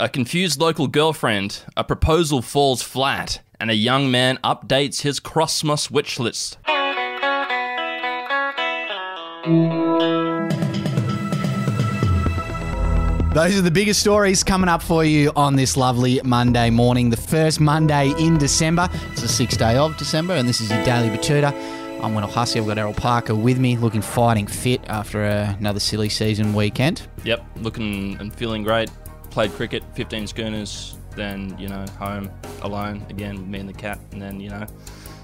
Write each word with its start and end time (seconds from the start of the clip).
A 0.00 0.08
confused 0.08 0.60
local 0.60 0.86
girlfriend, 0.86 1.64
a 1.76 1.82
proposal 1.82 2.40
falls 2.40 2.82
flat, 2.82 3.40
and 3.58 3.68
a 3.68 3.74
young 3.74 4.12
man 4.12 4.38
updates 4.44 5.00
his 5.00 5.18
Christmas 5.18 5.90
wish 5.90 6.20
list. 6.20 6.56
Those 13.34 13.58
are 13.58 13.62
the 13.62 13.72
biggest 13.72 13.98
stories 13.98 14.44
coming 14.44 14.68
up 14.68 14.82
for 14.82 15.04
you 15.04 15.32
on 15.34 15.56
this 15.56 15.76
lovely 15.76 16.20
Monday 16.22 16.70
morning, 16.70 17.10
the 17.10 17.16
first 17.16 17.58
Monday 17.58 18.14
in 18.20 18.38
December. 18.38 18.88
It's 19.10 19.22
the 19.22 19.28
sixth 19.28 19.58
day 19.58 19.76
of 19.76 19.96
December, 19.96 20.34
and 20.34 20.48
this 20.48 20.60
is 20.60 20.70
your 20.70 20.84
Daily 20.84 21.08
Betoota. 21.08 21.52
I'm 22.00 22.14
Wendell 22.14 22.30
Hussey. 22.30 22.60
I've 22.60 22.66
got 22.68 22.78
Errol 22.78 22.94
Parker 22.94 23.34
with 23.34 23.58
me, 23.58 23.76
looking 23.76 24.02
fighting 24.02 24.46
fit 24.46 24.80
after 24.86 25.24
another 25.24 25.80
silly 25.80 26.08
season 26.08 26.54
weekend. 26.54 27.02
Yep, 27.24 27.44
looking 27.56 28.16
and 28.20 28.32
feeling 28.32 28.62
great. 28.62 28.88
Played 29.30 29.52
cricket, 29.52 29.82
15 29.94 30.26
schooners, 30.26 30.96
then, 31.14 31.54
you 31.58 31.68
know, 31.68 31.84
home 31.98 32.30
alone 32.62 33.04
again 33.10 33.36
with 33.36 33.46
me 33.46 33.58
and 33.60 33.68
the 33.68 33.72
cat, 33.72 33.98
and 34.12 34.20
then, 34.22 34.40
you 34.40 34.50
know, 34.50 34.66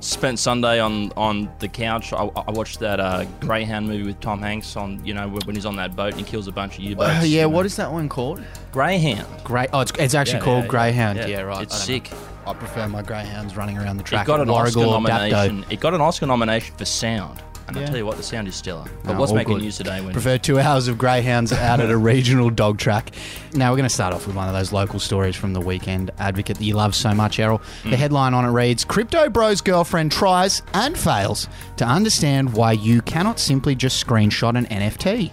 spent 0.00 0.38
Sunday 0.38 0.78
on 0.78 1.10
on 1.16 1.50
the 1.58 1.66
couch. 1.68 2.12
I, 2.12 2.18
I 2.24 2.50
watched 2.52 2.78
that 2.80 3.00
uh, 3.00 3.24
Greyhound 3.40 3.88
movie 3.88 4.04
with 4.04 4.20
Tom 4.20 4.40
Hanks 4.40 4.76
on, 4.76 5.04
you 5.04 5.14
know, 5.14 5.28
when 5.28 5.56
he's 5.56 5.66
on 5.66 5.76
that 5.76 5.96
boat 5.96 6.12
and 6.12 6.20
he 6.20 6.24
kills 6.24 6.46
a 6.46 6.52
bunch 6.52 6.78
of 6.78 6.84
U-boats. 6.84 7.08
Uh, 7.08 7.12
yeah, 7.22 7.24
you 7.24 7.40
know. 7.42 7.48
what 7.48 7.66
is 7.66 7.74
that 7.76 7.90
one 7.90 8.08
called? 8.08 8.42
Greyhound. 8.72 9.26
Grey. 9.42 9.66
Oh, 9.72 9.80
it's, 9.80 9.92
it's 9.98 10.14
actually 10.14 10.38
Yeah, 10.38 10.44
called 10.44 10.64
yeah, 10.64 10.70
Greyhound. 10.70 11.18
yeah. 11.18 11.26
Yeah, 11.26 11.40
right. 11.40 11.62
It's 11.62 11.74
I 11.82 11.84
sick. 11.84 12.12
know. 12.12 12.18
I 12.46 12.52
prefer 12.54 12.86
my 12.86 13.02
greyhounds 13.02 13.56
running 13.56 13.76
around 13.76 13.96
the 13.96 14.04
track. 14.04 14.24
It 14.24 14.28
got 14.28 14.40
an 14.40 14.48
Oscar 14.50 14.80
Warragul 14.80 14.86
or 14.88 15.00
Dapto. 15.00 15.30
nomination. 15.30 15.64
It 15.68 15.80
got 15.80 15.94
an 15.94 16.00
Oscar 16.00 16.26
nomination 16.26 16.76
for 16.76 16.84
sound, 16.84 17.42
and 17.68 17.76
I 17.76 17.80
Yeah. 17.80 17.86
tell 17.86 17.96
you 17.96 18.06
what, 18.06 18.16
the 18.16 18.22
sound 18.22 18.48
is 18.48 18.54
stellar. 18.54 18.84
But 19.04 19.14
No, 19.14 19.20
what's 19.20 19.32
making 19.32 19.54
good. 19.54 19.62
news 19.62 19.76
today? 19.76 20.00
When 20.00 20.12
Prefer 20.12 20.38
two 20.38 20.58
hours 20.58 20.88
of 20.88 20.98
greyhounds 20.98 21.52
out 21.52 21.80
at 21.80 21.90
a 21.90 21.96
regional 22.12 22.50
dog 22.50 22.78
track. 22.78 23.10
Now 23.54 23.70
we're 23.70 23.76
going 23.76 23.88
to 23.88 23.94
start 23.94 24.14
off 24.14 24.26
with 24.26 24.36
one 24.36 24.48
of 24.48 24.54
those 24.54 24.72
local 24.72 24.98
stories 24.98 25.36
from 25.36 25.52
the 25.52 25.60
Weekend 25.60 26.10
Advocate 26.18 26.58
that 26.58 26.64
you 26.64 26.74
love 26.74 26.94
so 26.94 27.14
much, 27.14 27.38
Errol. 27.38 27.60
The 27.82 27.90
hmm. 27.90 27.94
headline 27.94 28.34
on 28.34 28.44
it 28.44 28.50
reads: 28.50 28.84
"Crypto 28.84 29.28
Bro's 29.28 29.60
girlfriend 29.60 30.12
tries 30.12 30.62
and 30.74 30.96
fails 30.98 31.48
to 31.76 31.84
understand 31.84 32.52
why 32.52 32.72
you 32.72 33.02
cannot 33.02 33.38
simply 33.38 33.74
just 33.74 34.04
screenshot 34.04 34.56
an 34.56 34.66
NFT." 34.66 35.30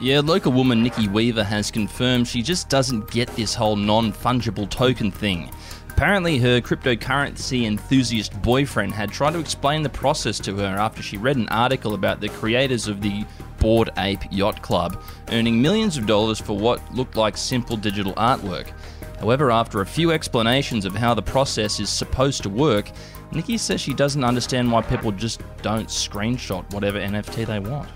Yeah, 0.00 0.20
local 0.20 0.50
woman 0.50 0.82
Nikki 0.82 1.06
Weaver 1.06 1.44
has 1.44 1.70
confirmed 1.70 2.26
she 2.26 2.42
just 2.42 2.68
doesn't 2.68 3.08
get 3.12 3.28
this 3.36 3.54
whole 3.54 3.76
non 3.76 4.12
fungible 4.12 4.68
token 4.68 5.12
thing. 5.12 5.48
Apparently, 5.94 6.38
her 6.38 6.60
cryptocurrency 6.60 7.64
enthusiast 7.64 8.40
boyfriend 8.42 8.92
had 8.92 9.12
tried 9.12 9.34
to 9.34 9.38
explain 9.38 9.82
the 9.82 9.88
process 9.88 10.40
to 10.40 10.56
her 10.56 10.76
after 10.76 11.02
she 11.02 11.16
read 11.16 11.36
an 11.36 11.48
article 11.50 11.94
about 11.94 12.20
the 12.20 12.28
creators 12.30 12.88
of 12.88 13.00
the 13.00 13.24
Bored 13.58 13.90
Ape 13.98 14.24
Yacht 14.32 14.62
Club 14.62 15.00
earning 15.30 15.62
millions 15.62 15.96
of 15.96 16.06
dollars 16.06 16.40
for 16.40 16.56
what 16.58 16.80
looked 16.92 17.14
like 17.14 17.36
simple 17.36 17.76
digital 17.76 18.14
artwork. 18.14 18.72
However, 19.20 19.52
after 19.52 19.80
a 19.80 19.86
few 19.86 20.10
explanations 20.10 20.84
of 20.84 20.96
how 20.96 21.14
the 21.14 21.22
process 21.22 21.78
is 21.78 21.88
supposed 21.88 22.42
to 22.42 22.48
work, 22.48 22.90
Nikki 23.30 23.56
says 23.56 23.80
she 23.80 23.94
doesn't 23.94 24.24
understand 24.24 24.72
why 24.72 24.82
people 24.82 25.12
just 25.12 25.40
don't 25.60 25.88
screenshot 25.88 26.68
whatever 26.72 26.98
NFT 26.98 27.46
they 27.46 27.60
want. 27.60 27.88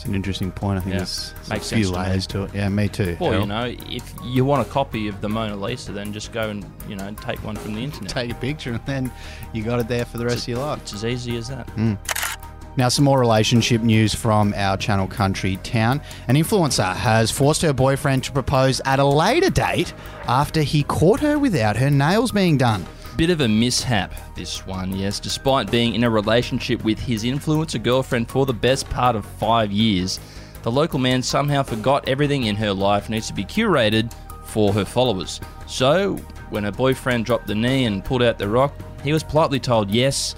It's 0.00 0.08
an 0.08 0.14
interesting 0.14 0.50
point. 0.50 0.78
I 0.78 0.80
think 0.80 0.92
Yeah. 0.94 0.98
there's, 1.00 1.34
there's 1.34 1.48
Makes 1.50 1.72
a 1.72 1.74
few 1.76 1.84
sense 1.84 1.94
to 1.94 2.02
layers 2.02 2.26
to 2.28 2.42
it. 2.44 2.54
Yeah, 2.54 2.68
me 2.70 2.88
too. 2.88 3.18
Well, 3.20 3.32
Errol. 3.32 3.42
you 3.42 3.46
know, 3.48 3.76
if 3.90 4.14
you 4.24 4.46
want 4.46 4.66
a 4.66 4.70
copy 4.70 5.08
of 5.08 5.20
the 5.20 5.28
Mona 5.28 5.54
Lisa, 5.54 5.92
then 5.92 6.14
just 6.14 6.32
go 6.32 6.48
and 6.48 6.64
you 6.88 6.96
know 6.96 7.14
take 7.20 7.44
one 7.44 7.54
from 7.54 7.74
the 7.74 7.84
internet. 7.84 8.08
take 8.10 8.30
a 8.30 8.34
picture 8.36 8.70
and 8.72 8.80
then 8.86 9.12
you 9.52 9.62
got 9.62 9.78
it 9.78 9.88
there 9.88 10.06
for 10.06 10.16
the 10.16 10.24
rest 10.24 10.44
of 10.44 10.48
your 10.48 10.60
life. 10.60 10.80
It's 10.80 10.94
as 10.94 11.04
easy 11.04 11.36
as 11.36 11.48
that. 11.48 11.68
Hmm. 11.70 11.94
Now, 12.78 12.88
some 12.88 13.04
more 13.04 13.20
relationship 13.20 13.82
news 13.82 14.14
from 14.14 14.54
our 14.56 14.78
Channel 14.78 15.06
Country 15.06 15.56
town. 15.58 16.00
An 16.28 16.36
influencer 16.36 16.94
has 16.96 17.30
forced 17.30 17.60
her 17.60 17.74
boyfriend 17.74 18.24
to 18.24 18.32
propose 18.32 18.80
at 18.86 18.98
a 19.00 19.04
later 19.04 19.50
date 19.50 19.92
after 20.28 20.62
he 20.62 20.84
caught 20.84 21.20
her 21.20 21.38
without 21.38 21.76
her 21.76 21.90
nails 21.90 22.32
being 22.32 22.56
done. 22.56 22.86
Bit 23.16 23.30
of 23.30 23.40
a 23.40 23.48
mishap, 23.48 24.14
this 24.34 24.66
one, 24.66 24.96
yes. 24.96 25.20
Despite 25.20 25.70
being 25.70 25.94
in 25.94 26.04
a 26.04 26.10
relationship 26.10 26.82
with 26.84 26.98
his 26.98 27.24
influencer 27.24 27.82
girlfriend 27.82 28.30
for 28.30 28.46
the 28.46 28.54
best 28.54 28.88
part 28.88 29.14
of 29.14 29.26
five 29.26 29.70
years, 29.70 30.18
the 30.62 30.70
local 30.70 30.98
man 30.98 31.22
somehow 31.22 31.62
forgot 31.62 32.08
everything 32.08 32.44
in 32.44 32.56
her 32.56 32.72
life 32.72 33.10
needs 33.10 33.26
to 33.26 33.34
be 33.34 33.44
curated 33.44 34.12
for 34.44 34.72
her 34.72 34.84
followers. 34.84 35.40
So, 35.66 36.16
when 36.48 36.64
her 36.64 36.72
boyfriend 36.72 37.26
dropped 37.26 37.46
the 37.46 37.54
knee 37.54 37.84
and 37.84 38.04
pulled 38.04 38.22
out 38.22 38.38
the 38.38 38.48
rock, 38.48 38.72
he 39.02 39.12
was 39.12 39.22
politely 39.22 39.60
told 39.60 39.90
yes, 39.90 40.34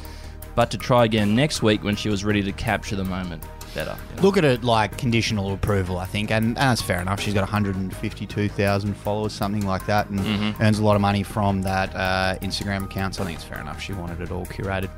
but 0.54 0.70
to 0.70 0.78
try 0.78 1.04
again 1.04 1.34
next 1.34 1.62
week 1.62 1.84
when 1.84 1.96
she 1.96 2.08
was 2.08 2.24
ready 2.24 2.42
to 2.42 2.52
capture 2.52 2.96
the 2.96 3.04
moment 3.04 3.44
better. 3.74 3.96
you 4.10 4.16
know. 4.16 4.22
Look 4.22 4.36
at 4.36 4.44
it 4.44 4.62
like 4.64 4.96
conditional 4.98 5.52
approval, 5.52 5.98
I 5.98 6.06
think, 6.06 6.30
and, 6.30 6.46
and 6.46 6.56
that's 6.56 6.82
fair 6.82 7.00
enough. 7.00 7.20
She's 7.20 7.34
got 7.34 7.40
152,000 7.42 8.94
followers, 8.94 9.32
something 9.32 9.66
like 9.66 9.86
that, 9.86 10.08
and 10.08 10.54
earns 10.60 10.78
a 10.78 10.84
lot 10.84 10.94
of 10.94 11.00
money 11.00 11.22
from 11.22 11.62
that 11.62 11.94
uh, 11.94 12.36
Instagram 12.42 12.84
account. 12.84 13.14
So 13.14 13.22
I 13.22 13.26
think 13.26 13.38
it's 13.38 13.46
fair 13.48 13.60
enough. 13.60 13.80
She 13.80 13.92
wanted 13.92 14.20
it 14.20 14.30
all 14.30 14.46
curated. 14.46 14.90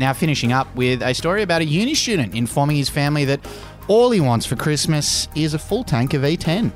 Now, 0.00 0.12
finishing 0.12 0.52
up 0.52 0.74
with 0.74 1.02
a 1.02 1.14
story 1.14 1.42
about 1.42 1.62
a 1.62 1.64
uni 1.64 1.94
student 1.94 2.34
informing 2.34 2.76
his 2.76 2.88
family 2.88 3.24
that 3.26 3.40
all 3.86 4.10
he 4.10 4.20
wants 4.20 4.44
for 4.44 4.56
Christmas 4.56 5.28
is 5.36 5.54
a 5.54 5.58
full 5.58 5.84
tank 5.84 6.14
of 6.14 6.24
E 6.24 6.36
E10. 6.36 6.72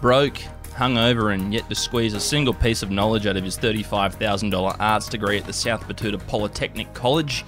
broke, 0.00 0.38
hungover, 0.72 1.34
and 1.34 1.52
yet 1.52 1.68
to 1.68 1.74
squeeze 1.74 2.14
a 2.14 2.20
single 2.20 2.54
piece 2.54 2.82
of 2.82 2.90
knowledge 2.90 3.26
out 3.26 3.36
of 3.36 3.44
his 3.44 3.58
$35,000 3.58 4.76
arts 4.80 5.08
degree 5.08 5.36
at 5.36 5.44
the 5.46 5.52
South 5.52 5.86
Betoota 5.86 6.18
Polytechnic 6.26 6.92
College, 6.94 7.44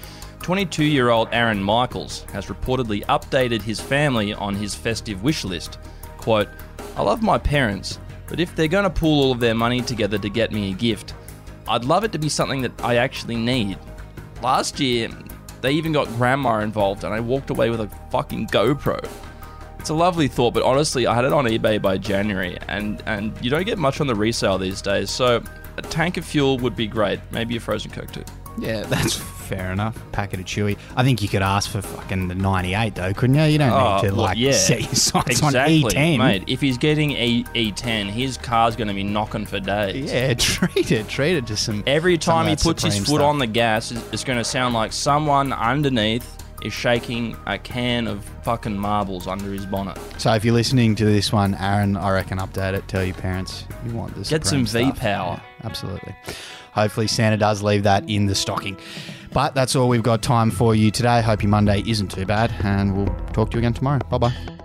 22 0.47 0.85
year 0.85 1.11
old 1.11 1.29
Aaron 1.33 1.61
Michaels 1.61 2.23
has 2.33 2.47
reportedly 2.47 3.05
updated 3.07 3.63
his 3.63 3.81
family 3.81 4.33
on 4.33 4.55
his 4.55 4.77
festive 4.77 5.25
wish 5.25 5.43
list. 5.43 5.81
Quote, 6.19 6.49
I 6.95 7.03
love 7.03 7.21
my 7.21 7.37
parents, 7.37 7.99
but 8.29 8.39
if 8.39 8.55
they're 8.55 8.69
going 8.69 8.85
to 8.85 8.91
pool 8.91 9.25
all 9.25 9.33
of 9.33 9.41
their 9.41 9.57
money 9.57 9.81
together 9.81 10.19
to 10.19 10.29
get 10.31 10.53
me 10.53 10.71
a 10.71 10.75
gift, 10.75 11.15
I'd 11.67 11.85
love 11.85 12.05
it 12.05 12.13
to 12.13 12.21
be 12.21 12.29
something 12.29 12.63
that 12.63 12.71
I 12.85 12.95
actually 12.95 13.35
need. 13.35 13.77
Last 14.41 14.79
year, 14.79 15.09
they 15.63 15.73
even 15.73 15.91
got 15.91 16.07
grandma 16.11 16.61
involved, 16.61 17.03
and 17.03 17.13
I 17.13 17.19
walked 17.19 17.51
away 17.51 17.69
with 17.69 17.81
a 17.81 17.89
fucking 18.13 18.47
GoPro. 18.47 19.05
It's 19.81 19.91
a 19.91 19.95
lovely 19.95 20.29
thought, 20.29 20.55
but 20.55 20.63
honestly, 20.63 21.09
I 21.09 21.15
had 21.17 21.25
it 21.25 21.33
on 21.33 21.47
eBay 21.47 21.83
by 21.83 21.99
January, 21.99 22.57
and 22.69 23.03
and 23.07 23.37
you 23.45 23.51
don't 23.51 23.67
get 23.67 23.79
much 23.79 24.01
on 24.01 24.07
the 24.07 24.15
resale 24.15 24.59
these 24.59 24.81
days. 24.81 25.11
So 25.11 25.43
a 25.77 25.83
tank 25.83 26.19
of 26.19 26.25
fuel 26.25 26.57
would 26.59 26.77
be 26.77 26.87
great. 26.87 27.19
Maybe 27.33 27.57
a 27.57 27.61
frozen 27.61 27.91
coke 27.91 28.13
too. 28.13 28.23
Yeah, 28.59 28.83
that's 28.87 29.15
fair 29.17 29.71
enough. 29.73 29.97
Packet 30.13 30.41
of 30.41 30.47
Chewy. 30.47 30.77
I 30.97 31.05
think 31.05 31.23
you 31.23 31.29
could 31.29 31.43
ask 31.43 31.71
for 31.71 31.81
fucking 31.83 32.29
the 32.29 32.35
98 32.35 32.95
though, 32.95 33.13
couldn't 33.15 33.37
you? 33.37 33.43
You 33.45 33.59
don't 33.59 33.71
Oh, 33.73 33.97
need 34.03 34.09
to 34.09 34.15
well, 34.15 34.25
like 34.25 34.39
yeah. 34.39 34.53
set 34.53 34.81
your 34.81 34.95
sights 34.95 35.31
exactly, 35.41 35.85
on 35.85 35.91
E10. 35.91 36.19
mate. 36.19 36.45
If 36.47 36.61
he's 36.61 36.79
getting 36.79 37.13
E 37.13 37.73
ten, 37.73 38.09
his 38.09 38.37
car's 38.39 38.75
going 38.77 38.89
to 38.89 38.95
be 38.95 39.05
knocking 39.05 39.47
for 39.47 39.61
days. 39.61 40.13
Yeah, 40.13 40.35
treat 40.39 40.91
it, 40.91 41.09
treat 41.09 41.37
it 41.37 41.47
to 41.49 41.57
some. 41.57 41.85
Every 41.87 42.15
some 42.21 42.33
of 42.39 42.45
time 42.45 42.49
he 42.49 42.55
that 42.57 42.63
puts 42.63 42.83
his 42.83 42.95
Supreme 42.95 43.07
foot 43.07 43.21
stuff. 43.21 43.29
on 43.29 43.39
the 43.39 43.47
gas, 43.47 43.93
it's 43.93 44.13
it's 44.13 44.25
going 44.25 44.39
to 44.39 44.45
sound 44.45 44.75
like 44.75 44.93
someone 44.93 45.53
underneath 45.53 46.33
is 46.67 46.73
shaking 46.73 47.37
a 47.47 47.59
can 47.59 48.07
of 48.07 48.25
fucking 48.43 48.77
marbles 48.77 49.27
under 49.27 49.53
his 49.53 49.67
bonnet. 49.67 49.99
So 50.19 50.33
if 50.35 50.45
you're 50.45 50.55
listening 50.55 50.95
to 50.97 51.05
this 51.05 51.33
one, 51.33 51.55
Aaron, 51.55 51.97
I 51.97 52.11
reckon 52.11 52.39
update 52.39 52.75
it. 52.75 52.87
Tell 52.89 53.05
your 53.05 53.15
parents 53.15 53.65
you 53.87 53.93
want 53.93 54.15
this. 54.15 54.29
Get 54.29 54.45
some 54.45 54.67
V-power. 54.67 55.41
absolutely. 55.65 56.15
Hopefully 56.73 57.07
Santa 57.07 57.39
does 57.39 57.63
leave 57.63 57.85
that 57.85 58.09
in 58.09 58.27
the 58.27 58.35
stocking. 58.35 58.77
But 59.33 59.55
that's 59.55 59.75
all 59.77 59.89
we've 59.89 60.03
got 60.03 60.23
time 60.23 60.51
for 60.51 60.75
you 60.75 60.91
today. 60.91 61.23
Hope 61.23 61.43
your 61.43 61.51
Monday 61.51 61.83
isn't 61.87 62.11
too 62.11 62.27
bad, 62.27 62.55
and 62.63 62.97
we'll 62.97 63.15
talk 63.33 63.51
to 63.51 63.57
you 63.57 63.59
again 63.61 63.75
tomorrow. 63.75 64.01
Bye 64.11 64.19
bye. 64.19 64.56